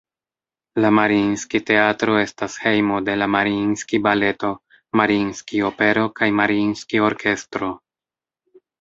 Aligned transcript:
La 0.85 0.89
Mariinskij-Teatro 0.99 2.15
estas 2.21 2.55
hejmo 2.63 3.03
de 3.11 3.19
la 3.23 3.29
Mariinskij-Baleto, 3.35 4.53
Mariinskij-Opero 5.03 6.11
kaj 6.23 6.35
Mariinskij-Orkestro. 6.43 7.75